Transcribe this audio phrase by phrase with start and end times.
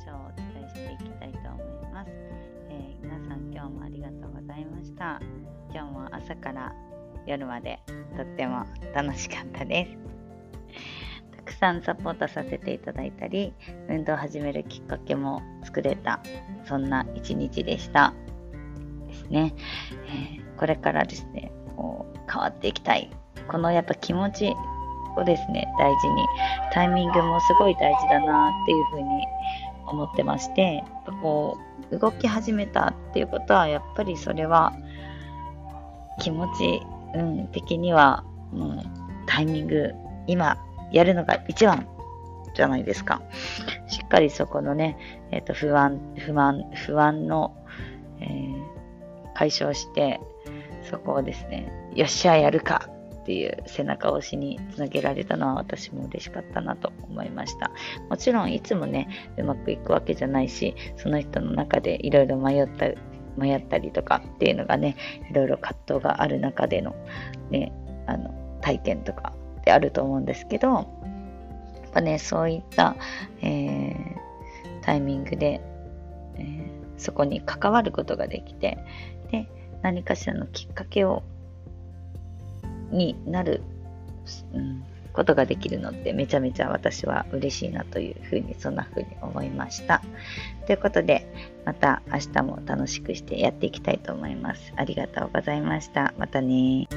[0.00, 2.10] 話をお伝えしていきたいと思います、
[2.70, 5.20] えー、皆さん今日もありがとうございました。
[5.72, 6.74] 今日も朝から
[7.26, 7.78] 夜まで
[8.16, 11.36] とっても楽しかったです。
[11.36, 13.52] たくさんサポートさせていただいたり
[13.88, 16.20] 運動を始めるきっかけも作れた
[16.64, 18.14] そんな一日でした。
[19.06, 19.54] ですね、
[20.06, 23.10] えー、これからですねこう変わっていきたい。
[23.48, 24.54] このやっぱ気持ち
[25.16, 26.24] をですね大事に
[26.72, 29.26] タイミングもすごい大事だなっていうふうに
[29.90, 30.84] 思ってまして
[31.22, 31.58] こ
[31.90, 34.72] う動き始めたっていうことはやっぱりそれは
[36.20, 36.82] 気持ち、
[37.14, 38.82] うん、的にはもう
[39.26, 39.92] タイミング
[40.26, 40.56] 今
[40.92, 41.86] やるのが一番
[42.54, 43.22] じゃないですか。
[43.88, 44.96] しっかりそこのね、
[45.30, 47.56] え、ー、と不安、不安、不安の、
[48.20, 48.62] えー、
[49.34, 50.20] 解消して、
[50.90, 52.88] そこをですね、よっしゃ、やるか
[53.20, 57.70] っていう背中押しにつなげられたのは私も嬉しかったなと思いました。
[58.08, 62.86] もちろんいつもね、うまくいくわけじゃないし、その人の中でいろいろ迷った
[63.36, 64.96] 迷ったりとかっていうのがね、
[65.30, 66.94] いろいろ葛藤がある中での
[67.50, 67.72] ね、
[68.06, 69.32] あの体験とか
[69.64, 70.86] であると思うんですけど、やっ
[71.92, 72.96] ぱね、そういった、
[73.42, 74.16] えー、
[74.82, 75.60] タイミングで、
[76.36, 78.78] えー、そこに関わることができて、
[79.30, 79.48] で、
[79.82, 81.22] 何かしらのきっかけを
[82.90, 83.62] になる、
[84.54, 90.02] うん、ことができるのってめちゃめちゃ私は嬉しいなというふうにそんなふうに思いました。
[90.66, 91.26] ということで
[91.64, 94.72] また明日も楽しくしてやっていきたいと思います。
[94.76, 96.14] ありがとうございました。
[96.18, 96.88] またね